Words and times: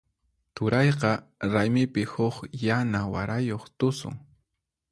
Turayqa 0.55 1.11
raymipi 1.51 2.03
huk 2.13 2.35
yana 2.63 3.01
warayuq 3.13 3.63
tusun. 3.77 4.15